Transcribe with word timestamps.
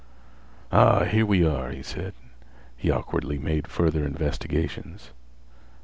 "Ah, 0.71 1.03
here 1.03 1.27
we 1.27 1.45
are!" 1.45 1.69
he 1.69 1.83
said. 1.83 2.15
He 2.75 2.89
awkwardly 2.89 3.37
made 3.37 3.67
further 3.67 4.03
investigations. 4.03 5.11